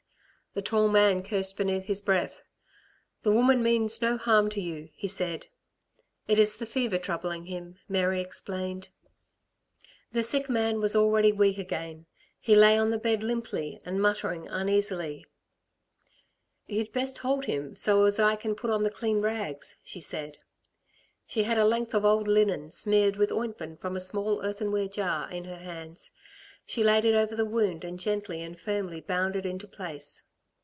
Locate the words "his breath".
1.85-2.41